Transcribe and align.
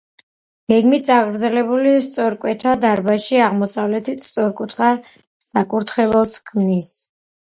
გეგმით 0.71 1.03
წაგრძელებული 1.09 1.91
სწორკუთხა 2.05 2.73
დარბაზი, 2.87 3.37
აღმოსავლეთით 3.49 4.25
სწორკუთხა 4.29 4.89
საკურთხეველს 5.51 6.35
ჰქმნის. 6.41 6.91